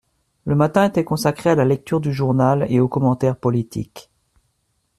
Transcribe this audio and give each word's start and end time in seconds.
le 0.45 0.55
matin 0.55 0.85
était 0.85 1.03
consacré 1.03 1.51
à 1.51 1.55
la 1.55 1.63
lecture 1.63 2.01
du 2.01 2.11
journal 2.11 2.65
et 2.69 2.79
aux 2.79 2.87
commentaires 2.87 3.35
politiques. 3.35 4.09